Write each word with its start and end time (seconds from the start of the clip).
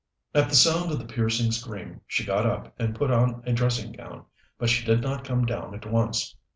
At 0.33 0.49
the 0.49 0.55
sound 0.55 0.89
of 0.91 0.97
the 0.97 1.05
piercing 1.05 1.51
scream 1.51 2.01
she 2.07 2.25
got 2.25 2.43
up 2.43 2.73
and 2.79 2.95
put 2.95 3.11
on 3.11 3.43
a 3.45 3.53
dressing 3.53 3.91
gown, 3.91 4.25
but 4.57 4.67
she 4.67 4.83
did 4.83 4.99
not 5.01 5.23
come 5.23 5.45
down 5.45 5.75
at 5.75 5.85
once. 5.85 6.35